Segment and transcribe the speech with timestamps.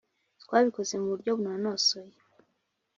[0.43, 2.17] Twabikoze mu buryo bunonosoye